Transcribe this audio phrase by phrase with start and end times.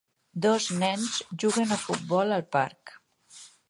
[0.45, 2.99] Dos nens juguen a futbol al parc.